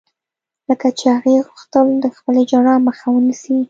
[0.69, 3.55] لکه چې هغې غوښتل د خپلې ژړا مخه ونيسي.